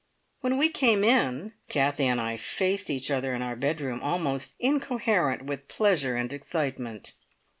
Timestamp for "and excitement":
6.15-7.13